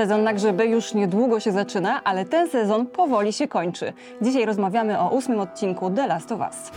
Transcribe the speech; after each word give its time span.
Sezon 0.00 0.22
na 0.22 0.32
grzyby 0.32 0.66
już 0.66 0.94
niedługo 0.94 1.40
się 1.40 1.52
zaczyna, 1.52 2.04
ale 2.04 2.24
ten 2.24 2.50
sezon 2.50 2.86
powoli 2.86 3.32
się 3.32 3.48
kończy. 3.48 3.92
Dzisiaj 4.22 4.46
rozmawiamy 4.46 4.98
o 4.98 5.10
ósmym 5.10 5.40
odcinku 5.40 5.90
The 5.90 6.06
Last 6.06 6.32
of 6.32 6.40
Us. 6.40 6.70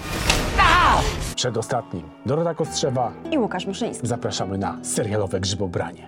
Przedostatnim. 1.35 2.03
Dorota 2.25 2.53
Kostrzewa. 2.53 3.11
I 3.31 3.37
Łukasz 3.37 3.65
Muszyński. 3.65 4.07
Zapraszamy 4.07 4.57
na 4.57 4.77
serialowe 4.81 5.39
grzybobranie. 5.39 6.07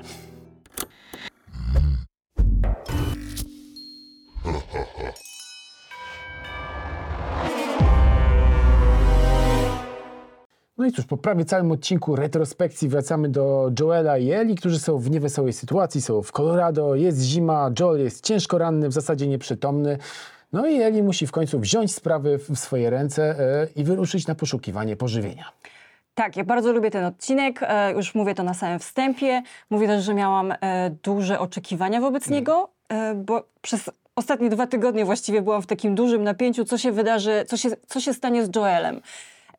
No 10.86 10.90
i 10.90 10.94
cóż, 10.94 11.06
po 11.06 11.18
prawie 11.18 11.46
całym 11.46 11.72
odcinku 11.72 12.16
retrospekcji 12.16 12.90
wracamy 12.90 13.30
do 13.30 13.72
Joela 13.80 14.18
i 14.18 14.32
Eli, 14.32 14.56
którzy 14.56 14.80
są 14.80 14.98
w 14.98 15.12
niewesołej 15.12 15.54
sytuacji, 15.54 16.02
są 16.02 16.22
w 16.22 16.32
Colorado, 16.32 16.96
jest 16.96 17.22
zima, 17.22 17.72
Joel 17.80 18.04
jest 18.04 18.26
ciężko 18.26 18.58
ranny, 18.58 18.90
w 18.90 18.94
zasadzie 18.94 19.28
nieprzytomny. 19.28 19.98
No 20.54 20.68
i 20.68 20.82
Eli 20.82 21.04
musi 21.04 21.28
w 21.28 21.32
końcu 21.32 21.60
wziąć 21.60 21.96
sprawy 21.96 22.38
w 22.38 22.60
swoje 22.60 22.90
ręce 22.90 23.40
e, 23.40 23.68
i 23.76 23.84
wyruszyć 23.84 24.28
na 24.28 24.36
poszukiwanie 24.36 24.96
pożywienia. 24.96 25.46
Tak, 26.16 26.38
ja 26.38 26.44
bardzo 26.44 26.74
lubię 26.74 26.92
ten 26.92 27.06
odcinek. 27.06 27.60
E, 27.62 27.94
już 27.94 28.16
mówię 28.16 28.36
to 28.36 28.44
na 28.44 28.54
samym 28.54 28.80
wstępie. 28.80 29.44
Mówię 29.70 29.88
też, 29.88 30.04
że 30.04 30.14
miałam 30.14 30.54
e, 30.62 30.90
duże 31.04 31.40
oczekiwania 31.40 32.02
wobec 32.02 32.30
niego, 32.30 32.70
e, 32.90 33.16
bo 33.16 33.44
przez 33.62 33.90
ostatnie 34.16 34.50
dwa 34.50 34.68
tygodnie 34.68 35.06
właściwie 35.06 35.42
byłam 35.42 35.62
w 35.62 35.68
takim 35.68 35.96
dużym 35.96 36.24
napięciu, 36.24 36.66
co 36.66 36.78
się 36.78 36.92
wydarzy, 36.92 37.46
co 37.48 37.58
się, 37.58 37.70
co 37.88 38.00
się 38.00 38.14
stanie 38.14 38.46
z 38.46 38.56
Joelem. 38.56 39.02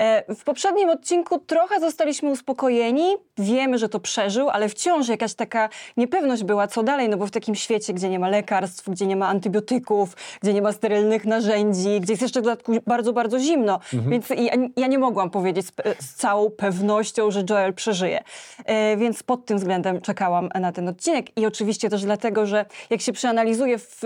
E, 0.01 0.35
W 0.35 0.45
poprzednim 0.45 0.89
odcinku 0.91 1.39
trochę 1.39 1.81
zostaliśmy 1.81 2.31
uspokojeni. 2.31 3.17
Wiemy, 3.39 3.79
że 3.79 3.89
to 3.89 4.01
przeżył, 4.01 4.51
ale 4.51 4.69
wciąż 4.69 5.09
jakaś 5.09 5.35
taka 5.35 5.69
niepewność 5.97 6.45
była, 6.45 6.67
co 6.67 6.83
dalej, 6.83 7.09
no 7.09 7.17
bo 7.17 7.27
w 7.27 7.31
takim 7.31 7.55
świecie, 7.55 7.95
gdzie 7.95 8.09
nie 8.09 8.19
ma 8.19 8.29
lekarstw, 8.29 8.91
gdzie 8.91 9.07
nie 9.07 9.17
ma 9.17 9.29
antybiotyków, 9.29 10.17
gdzie 10.43 10.53
nie 10.55 10.63
ma 10.63 10.73
sterylnych 10.73 11.25
narzędzi, 11.25 12.01
gdzie 12.01 12.13
jest 12.13 12.23
jeszcze 12.23 12.41
w 12.41 12.45
dodatku 12.45 12.73
bardzo, 12.87 13.13
bardzo 13.13 13.39
zimno. 13.39 13.81
Więc 13.93 14.31
ja, 14.31 14.53
ja 14.77 14.87
nie 14.87 14.99
mogłam 14.99 15.31
powiedzieć 15.31 15.67
z, 15.67 15.73
pe- 15.73 15.95
z 16.01 16.15
całą 16.15 16.51
pewnością, 16.51 17.31
że 17.31 17.43
Joel 17.51 17.75
przeżyje. 17.75 18.21
E, 18.65 18.97
Więc 18.97 19.23
pod 19.23 19.45
tym 19.47 19.59
względem 19.59 20.01
czekałam 20.01 20.49
na 20.61 20.73
ten 20.73 20.89
odcinek. 20.89 21.39
I 21.39 21.47
oczywiście 21.47 21.91
też 21.91 22.03
dlatego, 22.05 22.47
że 22.47 22.65
jak 22.91 23.01
się 23.01 23.13
przeanalizuje 23.13 23.79
w 23.79 24.03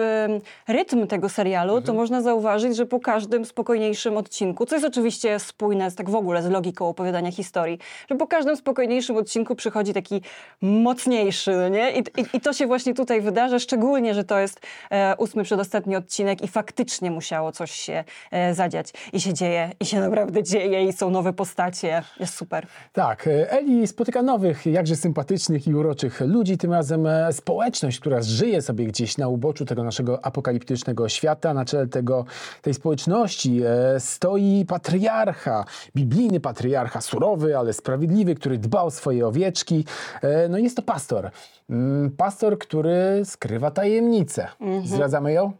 rytm 0.68 1.06
tego 1.06 1.28
serialu, 1.28 1.82
to 1.82 1.94
można 1.94 2.22
zauważyć, 2.22 2.76
że 2.76 2.86
po 2.86 3.00
każdym 3.00 3.44
spokojniejszym 3.44 4.16
odcinku, 4.16 4.66
co 4.66 4.74
jest 4.76 4.86
oczywiście 4.86 5.38
spójne 5.38 5.79
z, 5.88 5.94
tak 5.94 6.10
w 6.10 6.14
ogóle 6.14 6.42
z 6.42 6.46
logiką 6.50 6.88
opowiadania 6.88 7.32
historii, 7.32 7.78
że 8.10 8.16
po 8.16 8.26
każdym 8.26 8.56
spokojniejszym 8.56 9.16
odcinku 9.16 9.54
przychodzi 9.54 9.92
taki 9.94 10.22
mocniejszy, 10.60 11.52
no 11.56 11.68
nie? 11.68 11.92
I, 11.92 11.98
i, 11.98 12.36
i 12.36 12.40
to 12.40 12.52
się 12.52 12.66
właśnie 12.66 12.94
tutaj 12.94 13.20
wydarza, 13.20 13.58
szczególnie, 13.58 14.14
że 14.14 14.24
to 14.24 14.38
jest 14.38 14.60
e, 14.90 15.14
ósmy 15.18 15.44
przedostatni 15.44 15.96
odcinek 15.96 16.42
i 16.42 16.48
faktycznie 16.48 17.10
musiało 17.10 17.52
coś 17.52 17.70
się 17.70 18.04
e, 18.30 18.54
zadziać. 18.54 18.92
I 19.12 19.20
się 19.20 19.34
dzieje, 19.34 19.72
i 19.80 19.86
się 19.86 20.00
naprawdę 20.00 20.42
dzieje, 20.42 20.84
i 20.84 20.92
są 20.92 21.10
nowe 21.10 21.32
postacie. 21.32 22.02
Jest 22.20 22.34
super. 22.34 22.66
Tak, 22.92 23.26
e, 23.26 23.52
Eli 23.52 23.86
spotyka 23.86 24.22
nowych, 24.22 24.66
jakże 24.66 24.96
sympatycznych 24.96 25.66
i 25.66 25.74
uroczych 25.74 26.20
ludzi, 26.20 26.58
tym 26.58 26.72
razem 26.72 27.06
e, 27.06 27.32
społeczność, 27.32 28.00
która 28.00 28.22
żyje 28.22 28.62
sobie 28.62 28.86
gdzieś 28.86 29.18
na 29.18 29.28
uboczu 29.28 29.64
tego 29.64 29.84
naszego 29.84 30.24
apokaliptycznego 30.24 31.08
świata. 31.08 31.54
Na 31.54 31.64
czele 31.64 31.86
tego, 31.86 32.24
tej 32.62 32.74
społeczności 32.74 33.60
e, 33.62 34.00
stoi 34.00 34.64
patriarcha, 34.68 35.64
biblijny 35.96 36.40
patriarcha, 36.40 37.00
surowy, 37.00 37.58
ale 37.58 37.72
sprawiedliwy, 37.72 38.34
który 38.34 38.58
dba 38.58 38.82
o 38.82 38.90
swoje 38.90 39.26
owieczki. 39.26 39.84
E, 40.22 40.48
No 40.48 40.58
jest 40.58 40.76
to 40.76 40.82
pastor. 40.82 41.30
Mm, 41.70 42.10
Pastor, 42.16 42.58
który 42.58 43.22
skrywa 43.24 43.70
tajemnicę. 43.70 44.48
Zdradzamy 44.84 45.32
ją? 45.32 45.52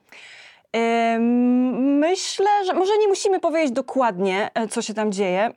Myślę, 2.01 2.65
że 2.67 2.73
może 2.75 2.99
nie 2.99 3.09
musimy 3.09 3.41
powiedzieć 3.41 3.73
dokładnie, 3.73 4.51
e, 4.55 4.69
co 4.69 4.83
się 4.83 4.95
tam 4.95 5.13
dzieje, 5.13 5.51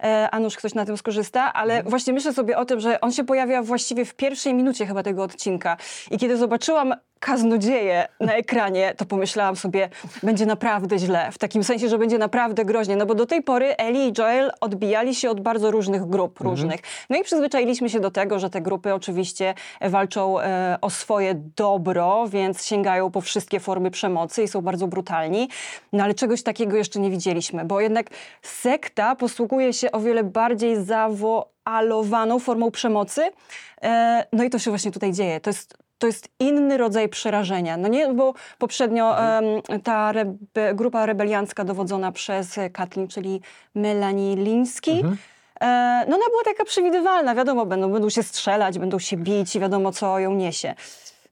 e, 0.00 0.28
a 0.30 0.40
nuż 0.40 0.56
ktoś 0.56 0.74
na 0.74 0.84
tym 0.86 0.96
skorzysta, 0.96 1.52
ale 1.52 1.82
właśnie 1.82 2.12
myślę 2.12 2.32
sobie 2.32 2.58
o 2.58 2.64
tym, 2.64 2.80
że 2.80 3.00
on 3.00 3.12
się 3.12 3.24
pojawia 3.24 3.62
właściwie 3.62 4.04
w 4.04 4.14
pierwszej 4.14 4.54
minucie 4.54 4.86
chyba 4.86 5.02
tego 5.02 5.22
odcinka. 5.22 5.76
I 6.10 6.18
kiedy 6.18 6.36
zobaczyłam 6.36 6.94
kaznodzieję 7.20 8.08
na 8.20 8.34
ekranie, 8.34 8.94
to 8.96 9.04
pomyślałam 9.04 9.56
sobie, 9.56 9.88
będzie 10.22 10.46
naprawdę 10.46 10.98
źle. 10.98 11.32
W 11.32 11.38
takim 11.38 11.64
sensie, 11.64 11.88
że 11.88 11.98
będzie 11.98 12.18
naprawdę 12.18 12.64
groźnie. 12.64 12.96
No 12.96 13.06
bo 13.06 13.14
do 13.14 13.26
tej 13.26 13.42
pory 13.42 13.76
Ellie 13.76 14.08
i 14.08 14.12
Joel 14.18 14.50
odbijali 14.60 15.14
się 15.14 15.30
od 15.30 15.40
bardzo 15.40 15.70
różnych 15.70 16.06
grup 16.06 16.40
różnych. 16.40 16.80
No 17.10 17.16
i 17.16 17.24
przyzwyczailiśmy 17.24 17.90
się 17.90 18.00
do 18.00 18.10
tego, 18.10 18.38
że 18.38 18.50
te 18.50 18.60
grupy 18.60 18.94
oczywiście 18.94 19.54
walczą 19.80 20.40
e, 20.40 20.78
o 20.80 20.90
swoje 20.90 21.34
dobro, 21.56 22.28
więc 22.28 22.64
sięgają 22.64 23.10
po 23.10 23.20
wszystkie 23.20 23.60
formy 23.60 23.90
przemocy 23.90 24.42
i 24.42 24.48
są 24.48 24.60
bardzo 24.60 24.86
brutalni. 24.86 25.48
No 25.92 26.04
ale 26.04 26.14
czegoś 26.14 26.42
takiego 26.42 26.76
jeszcze 26.76 27.00
nie 27.00 27.10
widzieliśmy, 27.10 27.64
bo 27.64 27.80
jednak 27.80 28.06
sekta 28.42 29.16
posługuje 29.16 29.72
się 29.72 29.92
o 29.92 30.00
wiele 30.00 30.24
bardziej 30.24 30.84
zawoalowaną 30.84 32.38
formą 32.38 32.70
przemocy. 32.70 33.30
E, 33.82 34.26
no 34.32 34.44
i 34.44 34.50
to 34.50 34.58
się 34.58 34.70
właśnie 34.70 34.90
tutaj 34.90 35.12
dzieje. 35.12 35.40
To 35.40 35.50
jest 35.50 35.87
to 35.98 36.06
jest 36.06 36.28
inny 36.38 36.76
rodzaj 36.76 37.08
przerażenia. 37.08 37.76
No 37.76 37.88
nie, 37.88 38.14
bo 38.14 38.34
poprzednio 38.58 39.18
em, 39.20 39.44
ta 39.82 40.12
rebe, 40.12 40.74
grupa 40.74 41.06
rebeliancka 41.06 41.64
dowodzona 41.64 42.12
przez 42.12 42.58
Katlin, 42.72 43.08
czyli 43.08 43.40
Melanie 43.74 44.36
Liński, 44.36 44.90
e, 45.60 46.04
no 46.08 46.16
ona 46.16 46.26
była 46.30 46.44
taka 46.44 46.64
przewidywalna. 46.64 47.34
Wiadomo, 47.34 47.66
będą, 47.66 47.92
będą 47.92 48.10
się 48.10 48.22
strzelać, 48.22 48.78
będą 48.78 48.98
się 48.98 49.16
bić 49.16 49.56
i 49.56 49.60
wiadomo, 49.60 49.92
co 49.92 50.18
ją 50.18 50.34
niesie. 50.34 50.74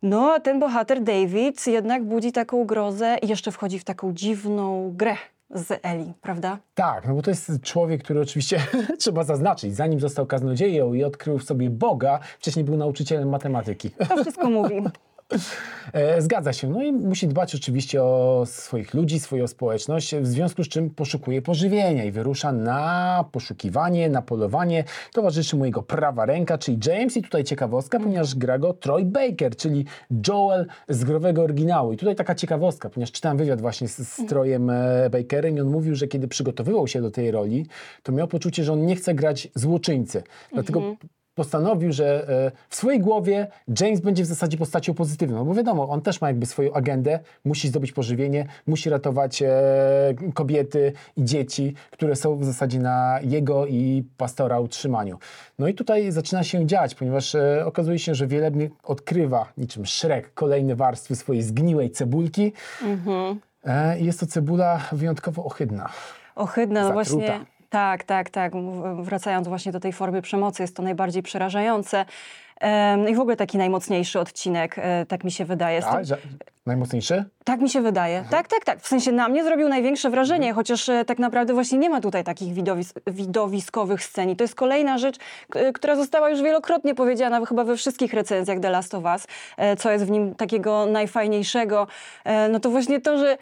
No, 0.03 0.32
a 0.32 0.41
ten 0.41 0.60
bohater 0.60 1.03
David 1.03 1.66
jednak 1.66 2.05
budzi 2.05 2.32
taką 2.32 2.65
grozę 2.65 3.16
i 3.22 3.28
jeszcze 3.28 3.53
wchodzi 3.53 3.78
w 3.78 3.84
taką 3.84 4.12
dziwną 4.12 4.93
grę 4.94 5.16
z 5.50 5.80
Eli, 5.82 6.14
prawda? 6.20 6.58
Tak, 6.74 7.06
no 7.06 7.14
bo 7.14 7.22
to 7.22 7.30
jest 7.30 7.52
człowiek, 7.62 8.02
który 8.02 8.20
oczywiście 8.20 8.60
trzeba 8.98 9.24
zaznaczyć, 9.24 9.76
zanim 9.76 10.00
został 10.00 10.26
kaznodzieją 10.26 10.94
i 10.94 11.04
odkrył 11.04 11.38
w 11.38 11.44
sobie 11.44 11.70
Boga, 11.70 12.18
wcześniej 12.38 12.64
był 12.64 12.76
nauczycielem 12.76 13.28
matematyki. 13.28 13.90
To 13.90 14.16
wszystko 14.22 14.50
mówi. 14.60 14.82
E, 15.92 16.22
Zgadza 16.22 16.53
się. 16.53 16.69
No 16.69 16.82
i 16.82 16.92
musi 16.92 17.28
dbać 17.28 17.54
oczywiście 17.54 18.03
o 18.03 18.42
swoich 18.47 18.94
ludzi, 18.94 19.20
swoją 19.20 19.47
społeczność, 19.47 20.14
w 20.14 20.26
związku 20.26 20.64
z 20.64 20.69
czym 20.69 20.91
poszukuje 20.91 21.42
pożywienia 21.42 22.04
i 22.04 22.12
wyrusza 22.12 22.53
na 22.53 23.25
poszukiwanie, 23.32 24.09
na 24.09 24.22
polowanie. 24.22 24.84
Towarzyszy 25.12 25.56
mu 25.56 25.64
jego 25.64 25.82
prawa 25.82 26.26
ręka, 26.26 26.59
czyli 26.59 26.78
James 26.87 27.16
i 27.16 27.22
tutaj 27.22 27.44
ciekawostka, 27.44 28.00
ponieważ 28.00 28.34
gra 28.34 28.59
go 28.59 28.72
Troy 28.72 29.04
Baker, 29.04 29.56
czyli 29.56 29.84
Joel 30.28 30.66
z 30.88 31.04
growego 31.04 31.43
oryginału. 31.43 31.93
I 31.93 31.97
tutaj 31.97 32.16
taka 32.16 32.34
ciekawostka, 32.34 32.91
ponieważ 32.91 33.12
czytałem 33.12 33.38
wywiad 33.38 33.60
właśnie 33.60 33.88
z, 33.88 33.97
z 33.97 34.26
Troyem 34.26 34.70
e, 34.70 35.10
Bakerem 35.10 35.56
i 35.56 35.60
on 35.60 35.69
mówił, 35.69 35.94
że 35.94 36.06
kiedy 36.06 36.28
przygotowywał 36.28 36.87
się 36.87 37.03
do 37.03 37.10
tej 37.10 37.31
roli, 37.31 37.66
to 38.03 38.12
miał 38.12 38.28
poczucie, 38.28 38.64
że 38.64 38.72
on 38.72 38.87
nie 38.87 38.97
chce 38.97 39.14
grać 39.14 39.48
złoczyńcy. 39.54 40.22
Dlatego 40.53 40.97
postanowił, 41.36 41.92
że 41.92 42.28
e, 42.28 42.52
w 42.69 42.76
swojej 42.76 43.00
głowie 43.00 43.47
James 43.80 44.00
będzie 44.00 44.22
w 44.22 44.26
zasadzie 44.26 44.58
postacią 44.58 44.94
pozytywną, 44.94 45.36
no 45.36 45.44
bo 45.44 45.54
wiadomo, 45.54 45.88
on 45.88 46.00
też 46.02 46.20
ma 46.20 46.28
jakby 46.28 46.47
swoją 46.47 46.72
agendę, 46.72 47.19
musi 47.44 47.69
zdobyć 47.69 47.92
pożywienie, 47.92 48.47
musi 48.66 48.91
ratować 48.91 49.42
e, 49.42 49.48
kobiety 50.34 50.92
i 51.16 51.25
dzieci, 51.25 51.75
które 51.91 52.16
są 52.16 52.36
w 52.36 52.44
zasadzie 52.44 52.78
na 52.78 53.19
jego 53.22 53.66
i 53.66 54.04
pastora 54.16 54.60
utrzymaniu. 54.60 55.19
No 55.58 55.69
i 55.69 55.75
tutaj 55.75 56.12
zaczyna 56.12 56.44
się 56.44 56.66
dziać, 56.66 56.94
ponieważ 56.94 57.34
e, 57.34 57.66
okazuje 57.66 57.98
się, 57.98 58.14
że 58.14 58.26
Wielebny 58.26 58.70
odkrywa 58.84 59.52
niczym 59.58 59.86
Szrek 59.86 60.34
kolejne 60.34 60.76
warstwy 60.76 61.16
swojej 61.16 61.42
zgniłej 61.42 61.91
cebulki. 61.91 62.52
I 64.00 64.04
jest 64.04 64.20
to 64.20 64.26
cebula 64.26 64.80
wyjątkowo 64.92 65.44
ohydna. 65.44 65.88
Ohydne, 66.34 66.80
no 66.80 66.86
Zatruta. 66.86 67.26
właśnie. 67.26 67.56
Tak, 67.76 68.04
tak, 68.04 68.31
tak. 68.31 68.53
Wracając 69.03 69.48
właśnie 69.48 69.72
do 69.72 69.81
tej 69.81 69.92
formy 69.92 70.22
przemocy, 70.22 70.62
jest 70.62 70.76
to 70.76 70.82
najbardziej 70.82 71.22
przerażające. 71.22 72.04
Em, 72.60 73.09
I 73.09 73.14
w 73.14 73.20
ogóle 73.20 73.37
taki 73.37 73.59
najmocniejszy 73.59 74.20
odcinek, 74.20 74.76
e, 74.78 75.06
tak 75.06 75.25
mi 75.25 75.31
się 75.31 75.44
wydaje. 75.44 75.87
A, 75.87 76.00
najmocniejszy? 76.67 77.25
tak 77.44 77.61
mi 77.61 77.70
się 77.70 77.81
wydaje. 77.81 78.25
Tak, 78.31 78.49
tak, 78.49 78.64
tak. 78.64 78.81
W 78.81 78.88
sensie 78.88 79.12
na 79.12 79.28
mnie 79.28 79.44
zrobił 79.44 79.69
największe 79.69 80.11
wrażenie, 80.11 80.49
Mhm. 80.49 80.55
chociaż 80.55 80.88
e, 80.88 81.05
tak 81.05 81.19
naprawdę 81.19 81.55
właśnie 81.55 81.78
nie 81.78 81.90
ma 81.90 82.00
tutaj 82.00 82.25
takich 82.25 82.55
widowis 82.55 82.94
widowiskowych 83.06 84.02
scen. 84.05 84.31
I 84.31 84.37
to 84.37 84.44
jest 84.44 84.55
kolejna 84.55 84.99
rzecz, 84.99 85.17
e, 85.55 85.73
która 85.73 85.96
została 85.96 86.31
już 86.31 86.43
wielokrotnie 86.43 86.94
powiedziana 86.94 87.46
chyba 87.46 87.64
we 87.64 87.76
wszystkich 87.76 88.14
recenzjach 88.14 88.61
The 88.61 88.70
Last 88.70 88.94
of 88.94 89.05
Us, 89.05 89.26
co 89.78 89.90
jest 89.90 90.05
w 90.05 90.11
nim 90.11 90.34
takiego 90.34 90.87
najfajniejszego. 90.87 91.87
No 92.50 92.61
to 92.61 92.70
właśnie 92.70 93.00
to, 93.00 93.19
że 93.19 93.38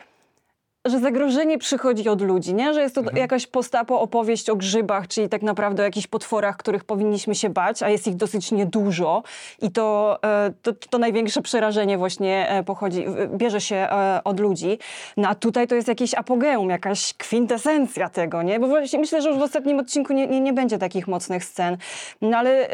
że 0.84 1.00
zagrożenie 1.00 1.58
przychodzi 1.58 2.08
od 2.08 2.22
ludzi, 2.22 2.54
nie? 2.54 2.74
Że 2.74 2.82
jest 2.82 2.94
to 2.94 3.00
Mhm. 3.00 3.16
jakaś 3.18 3.46
postapo 3.46 4.00
opowieść 4.00 4.50
o 4.50 4.56
grzybach, 4.56 5.08
czyli 5.08 5.28
tak 5.28 5.42
naprawdę 5.42 5.82
o 5.82 5.84
jakichś 5.84 6.06
potworach, 6.06 6.56
których 6.56 6.84
powinniśmy 6.84 7.34
się 7.34 7.50
bać, 7.50 7.82
a 7.82 7.88
jest 7.88 8.06
ich 8.06 8.16
dosyć 8.16 8.52
niedużo 8.52 9.22
i 9.62 9.70
to, 9.70 10.18
e, 10.24 10.52
to, 10.62 10.72
to 10.90 10.98
największe 10.98 11.42
przerażenie 11.42 11.98
właśnie 11.98 12.48
e, 12.48 12.62
pochodzi, 12.62 13.06
bierze 13.36 13.60
się 13.60 13.76
e, 13.76 14.20
od 14.24 14.40
ludzi. 14.40 14.78
No 15.16 15.28
a 15.28 15.34
tutaj 15.34 15.66
to 15.66 15.74
jest 15.74 15.88
jakieś 15.88 16.14
apogeum, 16.14 16.70
jakaś 16.70 17.14
kwintesencja 17.14 18.08
tego, 18.08 18.42
nie? 18.42 18.60
Bo 18.60 18.66
właśnie 18.66 18.98
myślę, 18.98 19.22
że 19.22 19.28
już 19.28 19.38
w 19.38 19.42
ostatnim 19.42 19.78
odcinku 19.78 20.12
nie, 20.12 20.26
nie, 20.26 20.40
nie 20.40 20.52
będzie 20.52 20.78
takich 20.78 21.08
mocnych 21.08 21.44
scen. 21.44 21.76
No 22.20 22.38
ale... 22.38 22.68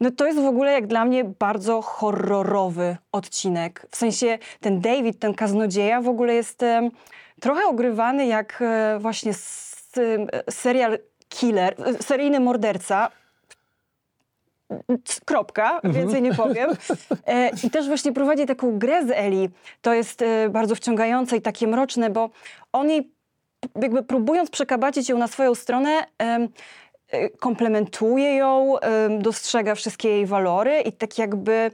no 0.00 0.10
to 0.10 0.26
jest 0.26 0.40
w 0.40 0.46
ogóle 0.46 0.72
jak 0.72 0.86
dla 0.86 1.04
mnie 1.04 1.24
bardzo 1.24 1.82
horrorowy 1.82 2.96
odcinek. 3.12 3.86
W 3.90 3.96
sensie 3.96 4.38
ten 4.60 4.80
David, 4.80 5.18
ten 5.18 5.34
kaznodzieja 5.34 6.00
w 6.00 6.08
ogóle 6.08 6.34
jest 6.34 6.64
trochę 7.42 7.66
ogrywany 7.66 8.26
jak 8.26 8.62
e, 8.62 8.98
właśnie 8.98 9.32
e, 9.32 10.52
serial 10.52 10.98
killer, 11.28 11.74
e, 11.86 12.02
seryjny 12.02 12.40
morderca. 12.40 13.10
Kropka, 15.24 15.80
więcej 15.84 16.22
nie 16.22 16.34
powiem. 16.34 16.70
E, 17.26 17.50
I 17.64 17.70
też 17.70 17.86
właśnie 17.86 18.12
prowadzi 18.12 18.46
taką 18.46 18.78
grę 18.78 19.06
z 19.06 19.10
Eli. 19.10 19.48
To 19.82 19.94
jest 19.94 20.22
e, 20.22 20.48
bardzo 20.48 20.74
wciągające 20.74 21.36
i 21.36 21.40
takie 21.40 21.66
mroczne, 21.66 22.10
bo 22.10 22.30
on 22.72 22.90
jej 22.90 23.12
jakby 23.82 24.02
próbując 24.02 24.50
przekabacić 24.50 25.08
ją 25.08 25.18
na 25.18 25.28
swoją 25.28 25.54
stronę, 25.54 25.90
e, 26.18 26.48
komplementuje 27.28 28.36
ją, 28.36 28.74
dostrzega 29.18 29.74
wszystkie 29.74 30.08
jej 30.08 30.26
walory 30.26 30.80
i 30.80 30.92
tak 30.92 31.18
jakby 31.18 31.70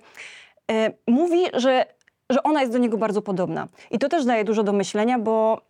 mówi, 1.07 1.45
że, 1.53 1.87
że 2.31 2.43
ona 2.43 2.61
jest 2.61 2.73
do 2.73 2.79
niego 2.79 2.99
bardzo 2.99 3.23
podobna. 3.23 3.69
I 3.91 3.99
to 3.99 4.09
też 4.09 4.25
daje 4.25 4.45
dużo 4.45 4.63
do 4.63 4.73
myślenia, 4.73 5.19
bo, 5.19 5.61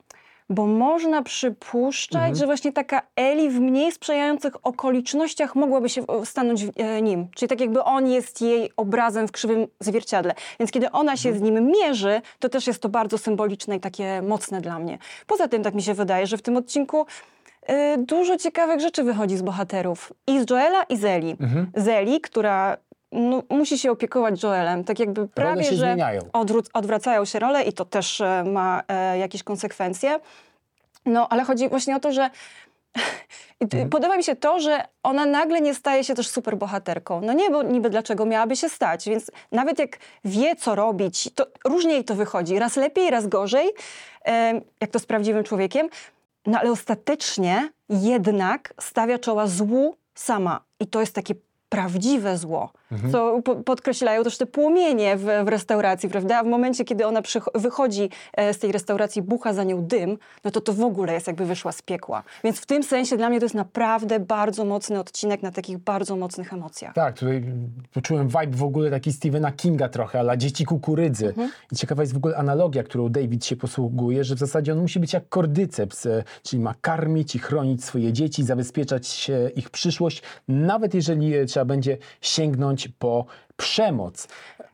bo 0.50 0.66
można 0.66 1.22
przypuszczać, 1.22 2.36
że 2.38 2.46
właśnie 2.46 2.72
taka 2.72 3.02
Eli 3.16 3.50
w 3.50 3.60
mniej 3.60 3.92
sprzyjających 3.92 4.66
okolicznościach 4.66 5.56
mogłaby 5.56 5.88
się 5.88 6.02
e, 6.02 6.26
stanąć 6.26 6.64
e, 6.76 7.02
nim. 7.02 7.28
Czyli 7.34 7.48
tak 7.48 7.60
jakby 7.60 7.84
on 7.84 8.06
jest 8.06 8.40
jej 8.40 8.70
obrazem 8.76 9.28
w 9.28 9.32
krzywym 9.32 9.66
zwierciadle. 9.80 10.34
Więc 10.60 10.70
kiedy 10.70 10.90
ona 10.90 11.16
się 11.16 11.32
z 11.32 11.40
nim 11.40 11.66
mierzy, 11.66 12.20
to 12.38 12.48
też 12.48 12.66
jest 12.66 12.82
to 12.82 12.88
bardzo 12.88 13.18
symboliczne 13.18 13.76
i 13.76 13.80
takie 13.80 14.22
mocne 14.22 14.60
dla 14.60 14.78
mnie. 14.78 14.98
Poza 15.26 15.48
tym 15.48 15.62
tak 15.62 15.74
mi 15.74 15.82
się 15.82 15.94
wydaje, 15.94 16.26
że 16.26 16.36
w 16.36 16.42
tym 16.42 16.56
odcinku 16.56 17.06
e, 17.62 17.98
dużo 17.98 18.36
ciekawych 18.36 18.80
rzeczy 18.80 19.04
wychodzi 19.04 19.36
z 19.36 19.42
bohaterów. 19.42 20.12
I 20.26 20.40
z 20.40 20.50
Joela, 20.50 20.82
i 20.82 20.96
z 20.96 21.04
Eli. 21.04 21.36
Z 21.74 21.88
Eli, 21.88 22.20
która 22.20 22.76
no, 23.12 23.42
musi 23.50 23.78
się 23.78 23.90
opiekować 23.90 24.42
Joelem. 24.42 24.84
Tak 24.84 24.98
jakby 24.98 25.28
prawie, 25.28 25.64
się 25.64 25.76
że 25.76 25.86
zmieniają. 25.86 26.20
odwracają 26.74 27.24
się 27.24 27.38
role 27.38 27.62
i 27.62 27.72
to 27.72 27.84
też 27.84 28.20
e, 28.20 28.44
ma 28.44 28.82
e, 28.88 29.18
jakieś 29.18 29.42
konsekwencje. 29.42 30.20
No, 31.06 31.28
ale 31.28 31.44
chodzi 31.44 31.68
właśnie 31.68 31.96
o 31.96 32.00
to, 32.00 32.12
że 32.12 32.30
t- 33.70 33.86
Podoba 33.90 34.16
mi 34.16 34.24
się 34.24 34.36
to, 34.36 34.60
że 34.60 34.84
ona 35.02 35.26
nagle 35.26 35.60
nie 35.60 35.74
staje 35.74 36.04
się 36.04 36.14
też 36.14 36.28
super 36.28 36.56
bohaterką. 36.56 37.20
No 37.20 37.32
nie, 37.32 37.50
bo 37.50 37.62
niby 37.62 37.90
dlaczego 37.90 38.26
miałaby 38.26 38.56
się 38.56 38.68
stać, 38.68 39.08
więc 39.08 39.30
nawet 39.52 39.78
jak 39.78 39.98
wie, 40.24 40.56
co 40.56 40.74
robić, 40.74 41.28
to 41.34 41.46
różnie 41.64 41.92
jej 41.92 42.04
to 42.04 42.14
wychodzi. 42.14 42.58
Raz 42.58 42.76
lepiej, 42.76 43.10
raz 43.10 43.26
gorzej, 43.26 43.68
em, 44.24 44.60
jak 44.80 44.90
to 44.90 44.98
z 44.98 45.06
prawdziwym 45.06 45.44
człowiekiem. 45.44 45.88
No 46.46 46.58
ale 46.60 46.70
ostatecznie 46.70 47.68
jednak 47.88 48.74
stawia 48.80 49.18
czoła 49.18 49.46
złu 49.46 49.96
sama. 50.14 50.60
I 50.80 50.86
to 50.86 51.00
jest 51.00 51.14
takie 51.14 51.34
prawdziwe 51.68 52.38
zło, 52.38 52.70
co 53.12 53.42
po, 53.42 53.56
podkreślają 53.56 54.24
też 54.24 54.38
te 54.38 54.46
płomienie 54.46 55.16
w, 55.16 55.24
w 55.44 55.48
restauracji, 55.48 56.08
prawda? 56.08 56.42
W 56.42 56.46
momencie, 56.46 56.84
kiedy 56.84 57.06
ona 57.06 57.22
wychodzi 57.54 58.10
e, 58.34 58.54
z 58.54 58.58
tej 58.58 58.72
restauracji, 58.72 59.22
bucha 59.22 59.52
za 59.52 59.64
nią 59.64 59.84
dym, 59.84 60.18
no 60.44 60.50
to 60.50 60.60
to 60.60 60.72
w 60.72 60.82
ogóle 60.82 61.12
jest 61.12 61.26
jakby 61.26 61.44
wyszła 61.44 61.72
z 61.72 61.82
piekła. 61.82 62.22
Więc 62.44 62.60
w 62.60 62.66
tym 62.66 62.82
sensie 62.82 63.16
dla 63.16 63.28
mnie 63.28 63.38
to 63.38 63.44
jest 63.44 63.54
naprawdę 63.54 64.20
bardzo 64.20 64.64
mocny 64.64 65.00
odcinek 65.00 65.42
na 65.42 65.50
takich 65.50 65.78
bardzo 65.78 66.16
mocnych 66.16 66.52
emocjach. 66.52 66.94
Tak, 66.94 67.18
tutaj 67.18 67.44
poczułem 67.92 68.28
vibe 68.28 68.56
w 68.56 68.62
ogóle 68.62 68.90
taki 68.90 69.12
Stephena 69.12 69.52
Kinga 69.52 69.88
trochę, 69.88 70.20
ale 70.20 70.38
dzieci 70.38 70.64
kukurydzy. 70.64 71.34
I 71.72 71.76
ciekawa 71.76 72.02
jest 72.02 72.14
w 72.14 72.16
ogóle 72.16 72.36
analogia, 72.36 72.82
którą 72.82 73.08
David 73.08 73.44
się 73.44 73.56
posługuje, 73.56 74.24
że 74.24 74.34
w 74.34 74.38
zasadzie 74.38 74.72
on 74.72 74.78
musi 74.78 75.00
być 75.00 75.12
jak 75.12 75.28
kordyceps, 75.28 76.06
e, 76.06 76.24
czyli 76.42 76.62
ma 76.62 76.74
karmić 76.80 77.34
i 77.34 77.38
chronić 77.38 77.84
swoje 77.84 78.12
dzieci, 78.12 78.44
zabezpieczać 78.44 79.30
ich 79.56 79.70
przyszłość, 79.70 80.22
nawet 80.48 80.94
jeżeli 80.94 81.36
e, 81.36 81.44
trzeba 81.44 81.64
będzie 81.64 81.98
sięgnąć 82.20 82.77
po 82.86 83.26
przemoc. 83.58 84.28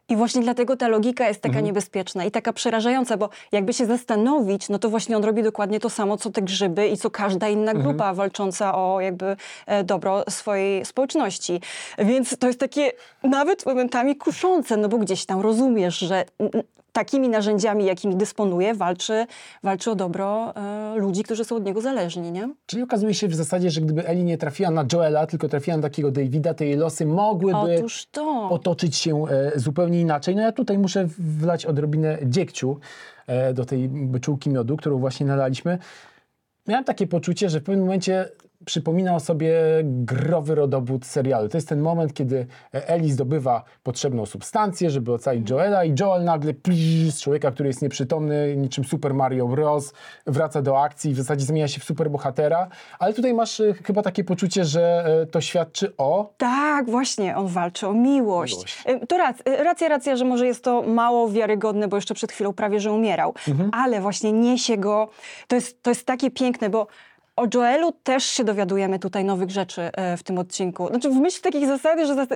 I 0.08 0.16
właśnie 0.16 0.42
dlatego 0.42 0.76
ta 0.76 0.88
logika 0.88 1.28
jest 1.28 1.40
taka 1.40 1.60
niebezpieczna 1.60 2.24
i 2.24 2.30
taka 2.30 2.52
przerażająca, 2.52 3.16
bo 3.16 3.28
jakby 3.52 3.72
się 3.72 3.86
zastanowić, 3.86 4.68
no 4.68 4.78
to 4.78 4.90
właśnie 4.90 5.16
on 5.16 5.24
robi 5.24 5.42
dokładnie 5.42 5.80
to 5.80 5.90
samo, 5.90 6.16
co 6.16 6.30
te 6.30 6.42
grzyby 6.42 6.88
i 6.88 6.96
co 6.96 7.10
każda 7.10 7.48
inna 7.48 7.74
grupa 7.74 8.14
walcząca 8.14 8.74
o 8.74 9.00
jakby 9.00 9.36
e, 9.66 9.84
dobro 9.84 10.24
swojej 10.28 10.84
społeczności. 10.84 11.60
Więc 11.98 12.38
to 12.38 12.46
jest 12.46 12.60
takie 12.60 12.92
nawet 13.22 13.66
momentami 13.66 14.16
kuszące, 14.16 14.76
no 14.76 14.88
bo 14.88 14.98
gdzieś 14.98 15.26
tam 15.26 15.40
rozumiesz, 15.40 15.98
że 15.98 16.24
takimi 16.94 17.28
narzędziami, 17.28 17.84
jakimi 17.84 18.16
dysponuje, 18.16 18.74
walczy, 18.74 19.26
walczy 19.62 19.90
o 19.90 19.94
dobro 19.94 20.56
e, 20.56 20.94
ludzi, 20.96 21.22
którzy 21.22 21.44
są 21.44 21.56
od 21.56 21.64
niego 21.64 21.80
zależni, 21.80 22.32
nie? 22.32 22.48
Czyli 22.66 22.82
okazuje 22.82 23.14
się 23.14 23.28
w 23.28 23.34
zasadzie, 23.34 23.70
że 23.70 23.80
gdyby 23.80 24.06
Eli 24.06 24.24
nie 24.24 24.38
trafiła 24.38 24.70
na 24.70 24.84
Joela, 24.92 25.26
tylko 25.26 25.48
trafiła 25.48 25.76
na 25.76 25.82
takikiego 25.82 26.10
Davida, 26.10 26.54
to 26.54 26.64
jej 26.64 26.76
losy 26.76 27.06
mogłyby 27.06 27.76
Otóż 27.78 28.06
to. 28.12 28.48
Otoczyć 28.74 28.96
się 28.96 29.28
e, 29.28 29.58
zupełnie 29.58 30.00
inaczej. 30.00 30.36
No 30.36 30.42
ja 30.42 30.52
tutaj 30.52 30.78
muszę 30.78 31.06
wlać 31.18 31.66
odrobinę 31.66 32.18
dziegciu 32.22 32.80
e, 33.26 33.54
do 33.54 33.64
tej 33.64 33.88
byczułki 33.88 34.50
miodu, 34.50 34.76
którą 34.76 34.98
właśnie 34.98 35.26
nalaliśmy. 35.26 35.78
Miałem 36.66 36.84
takie 36.84 37.06
poczucie, 37.06 37.48
że 37.50 37.60
w 37.60 37.64
pewnym 37.64 37.84
momencie 37.84 38.28
przypomina 38.64 39.14
o 39.14 39.20
sobie 39.20 39.52
growy 39.84 40.54
rodobód 40.54 41.06
serialu. 41.06 41.48
To 41.48 41.56
jest 41.56 41.68
ten 41.68 41.80
moment, 41.80 42.14
kiedy 42.14 42.46
Eli 42.72 43.12
zdobywa 43.12 43.62
potrzebną 43.82 44.26
substancję, 44.26 44.90
żeby 44.90 45.12
ocalić 45.12 45.50
Joela 45.50 45.84
i 45.84 45.94
Joel 46.00 46.24
nagle 46.24 46.52
z 47.10 47.20
człowieka, 47.20 47.50
który 47.50 47.68
jest 47.68 47.82
nieprzytomny, 47.82 48.56
niczym 48.56 48.84
Super 48.84 49.14
Mario 49.14 49.48
Bros. 49.48 49.92
wraca 50.26 50.62
do 50.62 50.82
akcji 50.82 51.10
i 51.10 51.14
w 51.14 51.16
zasadzie 51.16 51.44
zmienia 51.46 51.68
się 51.68 51.80
w 51.80 51.84
superbohatera. 51.84 52.68
Ale 52.98 53.14
tutaj 53.14 53.34
masz 53.34 53.60
e, 53.60 53.74
chyba 53.84 54.02
takie 54.02 54.24
poczucie, 54.24 54.64
że 54.64 55.04
e, 55.22 55.26
to 55.26 55.40
świadczy 55.40 55.92
o 55.98 56.32
Tak, 56.36 56.90
właśnie, 56.90 57.36
on 57.36 57.46
walczy 57.46 57.86
o 57.88 57.92
miłość. 57.92 58.54
Miłość. 58.54 58.84
Y, 59.02 59.06
To 59.06 59.18
rac, 59.18 59.36
racja, 59.64 59.88
racja, 59.88 60.16
że 60.16 60.24
może 60.24 60.46
jest 60.46 60.64
to 60.64 60.82
mało 60.82 61.28
wiarygodne, 61.28 61.88
bo 61.88 61.96
jeszcze 61.96 62.14
przed 62.14 62.32
chwilą 62.32 62.52
prawie, 62.52 62.80
że 62.80 62.92
umierał. 62.92 63.34
Ale 63.72 64.00
właśnie 64.00 64.32
niesie 64.32 64.76
go, 64.76 65.08
to 65.48 65.54
jest, 65.56 65.82
to 65.82 65.90
jest 65.90 66.06
takie 66.06 66.30
piękne, 66.30 66.70
bo 66.70 66.86
o 67.36 67.46
Joelu 67.54 67.92
też 67.92 68.24
się 68.24 68.44
dowiadujemy 68.44 68.98
tutaj 68.98 69.24
nowych 69.24 69.50
rzeczy 69.50 69.82
e, 69.82 70.16
w 70.16 70.22
tym 70.22 70.38
odcinku. 70.38 70.88
Znaczy 70.88 71.10
w 71.10 71.14
myśl 71.14 71.40
takich 71.42 71.66
zasady, 71.66 72.06
że 72.06 72.26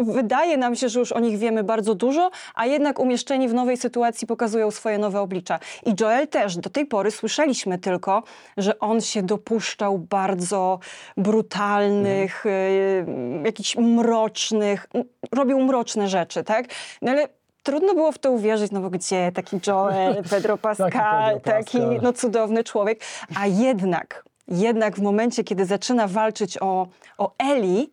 wydaje 0.00 0.56
nam 0.56 0.76
się, 0.76 0.88
że 0.88 1.00
już 1.00 1.12
o 1.12 1.20
nich 1.20 1.38
wiemy 1.38 1.64
bardzo 1.64 1.94
dużo, 1.94 2.30
a 2.54 2.66
jednak 2.66 2.98
umieszczeni 2.98 3.48
w 3.48 3.54
nowej 3.54 3.76
sytuacji 3.76 4.26
pokazują 4.26 4.70
swoje 4.70 4.98
nowe 4.98 5.20
oblicza. 5.20 5.58
I 5.86 5.94
Joel 6.00 6.28
też. 6.28 6.56
Do 6.56 6.70
tej 6.70 6.86
pory 6.86 7.10
słyszeliśmy 7.10 7.78
tylko, 7.78 8.22
że 8.56 8.78
on 8.78 9.00
się 9.00 9.22
dopuszczał 9.22 9.98
bardzo 9.98 10.78
brutalnych, 11.16 12.46
y, 12.46 13.06
jakichś 13.44 13.76
mrocznych, 13.76 14.86
robił 15.32 15.60
mroczne 15.60 16.08
rzeczy, 16.08 16.44
tak? 16.44 16.66
No 17.02 17.10
ale 17.10 17.28
trudno 17.62 17.94
było 17.94 18.12
w 18.12 18.18
to 18.18 18.30
uwierzyć, 18.30 18.72
no 18.72 18.80
bo 18.80 18.90
gdzie 18.90 19.32
taki 19.34 19.60
Joel, 19.66 20.22
Pedro 20.30 20.58
Pascal, 20.68 20.90
Pedro 20.90 21.40
taki 21.40 21.78
Pascal. 21.78 22.00
no, 22.02 22.12
cudowny 22.12 22.64
człowiek. 22.64 23.00
A 23.36 23.46
jednak, 23.46 24.24
jednak 24.48 24.96
w 24.96 25.02
momencie, 25.02 25.44
kiedy 25.44 25.64
zaczyna 25.64 26.08
walczyć 26.08 26.58
o, 26.60 26.88
o 27.18 27.34
Eli, 27.38 27.92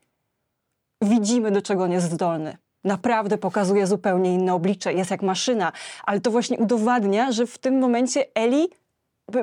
widzimy, 1.01 1.51
do 1.51 1.61
czego 1.61 1.83
on 1.83 1.91
jest 1.91 2.11
zdolny. 2.11 2.57
Naprawdę 2.83 3.37
pokazuje 3.37 3.87
zupełnie 3.87 4.33
inne 4.33 4.53
oblicze, 4.53 4.93
jest 4.93 5.11
jak 5.11 5.21
maszyna, 5.21 5.71
ale 6.03 6.19
to 6.21 6.31
właśnie 6.31 6.57
udowadnia, 6.57 7.31
że 7.31 7.47
w 7.47 7.57
tym 7.57 7.79
momencie 7.79 8.25
Eli. 8.35 8.67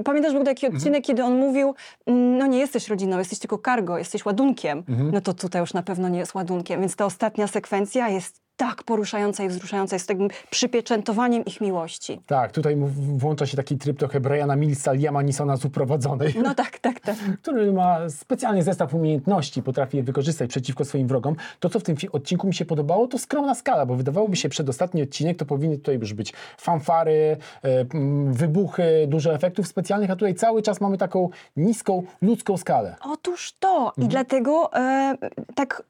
Pamiętasz, 0.04 0.32
był 0.32 0.44
taki 0.44 0.66
odcinek, 0.66 1.04
kiedy 1.04 1.24
on 1.24 1.38
mówił: 1.38 1.74
"Mm, 2.06 2.38
No, 2.38 2.46
nie 2.46 2.58
jesteś 2.58 2.88
rodziną, 2.88 3.18
jesteś 3.18 3.38
tylko 3.38 3.58
cargo, 3.58 3.98
jesteś 3.98 4.24
ładunkiem. 4.24 4.84
No 5.12 5.20
to 5.20 5.34
tutaj 5.34 5.60
już 5.60 5.74
na 5.74 5.82
pewno 5.82 6.08
nie 6.08 6.18
jest 6.18 6.34
ładunkiem. 6.34 6.80
Więc 6.80 6.96
ta 6.96 7.04
ostatnia 7.04 7.46
sekwencja 7.46 8.08
jest 8.08 8.40
tak 8.56 8.82
poruszająca 8.82 9.44
i 9.44 9.48
wzruszająca, 9.48 9.96
jest 9.96 10.08
takim 10.08 10.28
przypieczętowaniem 10.50 11.44
ich 11.44 11.60
miłości. 11.60 12.20
Tak, 12.26 12.52
tutaj 12.52 12.76
włącza 13.16 13.46
się 13.46 13.56
taki 13.56 13.78
tryb 13.78 13.98
trochę 13.98 14.20
Briana 14.20 14.56
Millsa, 14.56 14.92
Liama 14.92 15.22
Nisona 15.22 15.56
z 15.56 15.64
uprowadzonej, 15.64 16.34
No 16.42 16.54
tak, 16.54 16.78
tak, 16.78 17.00
tak. 17.00 17.16
który 17.42 17.72
ma 17.72 18.10
specjalny 18.10 18.62
zestaw 18.62 18.94
umiejętności, 18.94 19.62
potrafi 19.62 19.96
je 19.96 20.02
wykorzystać 20.02 20.50
przeciwko 20.50 20.84
swoim 20.84 21.08
wrogom. 21.08 21.36
To, 21.60 21.68
co 21.68 21.80
w 21.80 21.82
tym 21.82 21.96
odcinku 22.12 22.46
mi 22.46 22.54
się 22.54 22.64
podobało, 22.64 23.06
to 23.06 23.18
skromna 23.18 23.54
skala, 23.54 23.86
bo 23.86 23.94
wydawałoby 23.94 24.36
się 24.36 24.48
przedostatni 24.48 25.02
odcinek, 25.02 25.36
to 25.38 25.46
powinny 25.46 25.78
tutaj 25.78 25.98
już 25.98 26.14
być 26.14 26.32
fanfary, 26.58 27.36
e, 27.62 27.84
wybuchy, 28.30 29.06
dużo 29.08 29.34
efektów 29.34 29.66
specjalnych, 29.66 30.10
a 30.10 30.16
tutaj 30.16 30.34
cały 30.34 30.62
czas 30.62 30.80
mamy 30.80 30.98
taką 30.98 31.30
niską, 31.56 32.02
ludzką 32.22 32.56
skalę. 32.56 32.96
Otóż 33.00 33.52
to. 33.60 33.92
I 33.96 34.08
dlatego 34.08 34.70
e, 34.74 35.14
tak. 35.54 35.82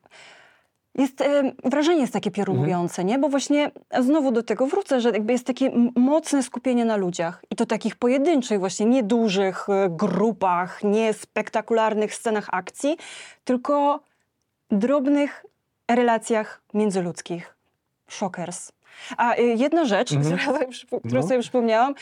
Jest, 0.99 1.21
e, 1.21 1.53
wrażenie 1.65 2.01
jest 2.01 2.13
takie 2.13 2.31
piorunujące, 2.31 3.05
nie? 3.05 3.19
Bo 3.19 3.29
właśnie 3.29 3.71
znowu 4.01 4.33
do 4.33 4.43
tego 4.43 4.67
wrócę, 4.67 5.01
że 5.01 5.11
jakby 5.11 5.33
jest 5.33 5.47
takie 5.47 5.71
mocne 5.97 6.43
skupienie 6.43 6.85
na 6.85 6.97
ludziach. 6.97 7.45
I 7.51 7.57
to 7.57 7.67
takich 7.67 7.97
pojedynczych, 7.97 8.59
właśnie 8.61 8.87
niedużych 8.87 9.69
e, 9.69 9.89
grupach, 9.91 10.85
nie 10.85 11.13
spektakularnych 11.13 12.15
scenach 12.15 12.47
akcji, 12.53 12.97
tylko 13.45 14.01
drobnych 14.71 15.47
relacjach 15.91 16.63
międzyludzkich. 16.75 17.55
Shockers. 18.09 18.73
A 19.17 19.35
y, 19.37 19.43
jedna 19.43 19.85
rzecz, 19.85 20.11
przypo- 20.71 21.01
którą 21.01 21.21
No. 21.21 21.29
sobie 21.29 21.41
przypomniałam, 21.41 21.95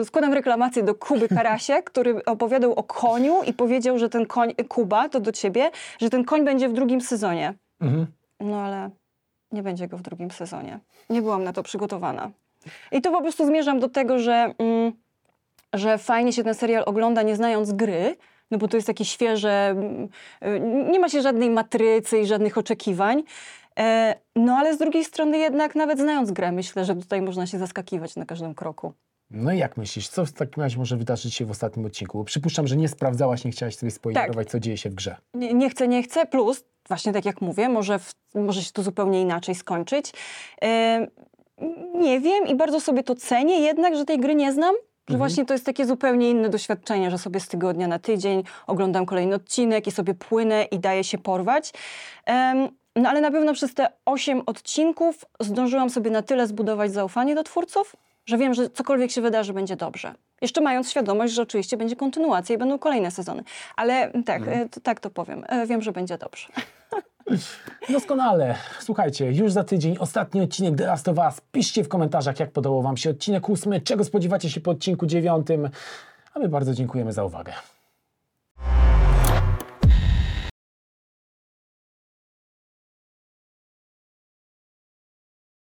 y, 0.00 0.04
składam 0.04 0.32
reklamację 0.32 0.82
do 0.82 0.94
Kuby 0.94 1.28
Karasia, 1.28 1.82
który 1.90 2.24
opowiadał 2.24 2.72
o 2.72 2.82
koniu 2.82 3.42
i 3.42 3.52
powiedział, 3.52 3.98
że 3.98 4.08
ten 4.08 4.26
koń, 4.26 4.54
Kuba, 4.68 5.08
to 5.08 5.20
do 5.20 5.32
ciebie, 5.32 5.70
że 6.00 6.10
ten 6.10 6.24
koń 6.24 6.44
będzie 6.44 6.68
w 6.68 6.72
drugim 6.72 7.00
sezonie. 7.00 7.54
Mhm. 7.80 8.06
No 8.40 8.60
ale 8.60 8.90
nie 9.52 9.62
będzie 9.62 9.88
go 9.88 9.98
w 9.98 10.02
drugim 10.02 10.30
sezonie. 10.30 10.80
Nie 11.10 11.22
byłam 11.22 11.44
na 11.44 11.52
to 11.52 11.62
przygotowana. 11.62 12.30
I 12.92 13.00
to 13.00 13.10
po 13.10 13.22
prostu 13.22 13.46
zmierzam 13.46 13.80
do 13.80 13.88
tego, 13.88 14.18
że, 14.18 14.54
mm, 14.58 14.92
że 15.72 15.98
fajnie 15.98 16.32
się 16.32 16.44
ten 16.44 16.54
serial 16.54 16.82
ogląda 16.86 17.22
nie 17.22 17.36
znając 17.36 17.72
gry, 17.72 18.16
no 18.50 18.58
bo 18.58 18.68
to 18.68 18.76
jest 18.76 18.86
takie 18.86 19.04
świeże, 19.04 19.74
mm, 20.40 20.90
nie 20.92 21.00
ma 21.00 21.08
się 21.08 21.22
żadnej 21.22 21.50
matrycy 21.50 22.18
i 22.18 22.26
żadnych 22.26 22.58
oczekiwań. 22.58 23.22
E, 23.78 24.14
No 24.36 24.56
ale 24.56 24.74
z 24.74 24.78
drugiej 24.78 25.04
strony 25.04 25.38
jednak 25.38 25.74
nawet 25.74 25.98
znając 25.98 26.30
grę, 26.32 26.52
myślę, 26.52 26.84
że 26.84 26.94
tutaj 26.94 27.22
można 27.22 27.46
się 27.46 27.58
zaskakiwać 27.58 28.16
na 28.16 28.26
każdym 28.26 28.54
kroku. 28.54 28.92
No 29.36 29.52
i 29.52 29.58
jak 29.58 29.76
myślisz, 29.76 30.08
co 30.08 30.26
w 30.26 30.32
takim 30.32 30.62
razie 30.62 30.78
może 30.78 30.96
wydarzyć 30.96 31.34
się 31.34 31.44
w 31.44 31.50
ostatnim 31.50 31.86
odcinku? 31.86 32.18
Bo 32.18 32.24
przypuszczam, 32.24 32.66
że 32.66 32.76
nie 32.76 32.88
sprawdzałaś, 32.88 33.44
nie 33.44 33.50
chciałaś 33.50 33.76
sobie 33.76 33.90
spoilerować, 33.90 34.50
co 34.50 34.60
dzieje 34.60 34.76
się 34.76 34.90
w 34.90 34.94
grze. 34.94 35.16
Nie, 35.34 35.54
nie 35.54 35.70
chcę, 35.70 35.88
nie 35.88 36.02
chcę, 36.02 36.26
plus 36.26 36.64
właśnie 36.88 37.12
tak 37.12 37.24
jak 37.24 37.40
mówię, 37.40 37.68
może, 37.68 37.98
w, 37.98 38.14
może 38.34 38.62
się 38.62 38.72
to 38.72 38.82
zupełnie 38.82 39.20
inaczej 39.20 39.54
skończyć. 39.54 40.12
E, 40.62 41.06
nie 41.94 42.20
wiem 42.20 42.46
i 42.46 42.54
bardzo 42.54 42.80
sobie 42.80 43.02
to 43.02 43.14
cenię, 43.14 43.60
jednak, 43.60 43.96
że 43.96 44.04
tej 44.04 44.18
gry 44.18 44.34
nie 44.34 44.52
znam. 44.52 44.74
Że 45.08 45.18
właśnie 45.18 45.44
to 45.44 45.54
jest 45.54 45.66
takie 45.66 45.86
zupełnie 45.86 46.30
inne 46.30 46.48
doświadczenie, 46.48 47.10
że 47.10 47.18
sobie 47.18 47.40
z 47.40 47.48
tygodnia 47.48 47.88
na 47.88 47.98
tydzień 47.98 48.42
oglądam 48.66 49.06
kolejny 49.06 49.34
odcinek 49.34 49.86
i 49.86 49.90
sobie 49.90 50.14
płynę 50.14 50.64
i 50.64 50.78
daję 50.78 51.04
się 51.04 51.18
porwać. 51.18 51.72
Em, 52.26 52.68
no 52.96 53.08
ale 53.08 53.20
na 53.20 53.30
pewno 53.30 53.54
przez 53.54 53.74
te 53.74 53.88
osiem 54.04 54.42
odcinków 54.46 55.24
zdążyłam 55.40 55.90
sobie 55.90 56.10
na 56.10 56.22
tyle 56.22 56.46
zbudować 56.46 56.92
zaufanie 56.92 57.34
do 57.34 57.42
twórców, 57.42 57.96
że 58.26 58.38
wiem, 58.38 58.54
że 58.54 58.70
cokolwiek 58.70 59.10
się 59.10 59.20
wydarzy, 59.20 59.52
będzie 59.52 59.76
dobrze. 59.76 60.14
Jeszcze 60.42 60.60
mając 60.60 60.90
świadomość, 60.90 61.34
że 61.34 61.42
oczywiście 61.42 61.76
będzie 61.76 61.96
kontynuacja 61.96 62.54
i 62.54 62.58
będą 62.58 62.78
kolejne 62.78 63.10
sezony. 63.10 63.42
Ale 63.76 64.12
tak, 64.26 64.42
e, 64.48 64.68
to, 64.68 64.80
tak 64.80 65.00
to 65.00 65.10
powiem. 65.10 65.44
E, 65.48 65.66
Wiem, 65.66 65.82
że 65.82 65.92
będzie 65.92 66.18
dobrze. 66.18 66.48
Doskonale. 67.92 68.54
Słuchajcie, 68.80 69.32
już 69.32 69.52
za 69.52 69.64
tydzień 69.64 69.96
ostatni 69.98 70.40
odcinek 70.40 70.76
The 70.76 70.86
Last 70.86 71.08
of 71.08 71.18
Us. 71.18 71.40
Piszcie 71.52 71.84
w 71.84 71.88
komentarzach, 71.88 72.40
jak 72.40 72.50
podobał 72.50 72.82
Wam 72.82 72.96
się 72.96 73.10
odcinek 73.10 73.48
ósmy, 73.48 73.80
czego 73.80 74.04
spodziewacie 74.04 74.50
się 74.50 74.60
po 74.60 74.70
odcinku 74.70 75.06
dziewiątym. 75.06 75.68
A 76.34 76.38
my 76.38 76.48
bardzo 76.48 76.74
dziękujemy 76.74 77.12
za 77.12 77.24
uwagę. 77.24 77.52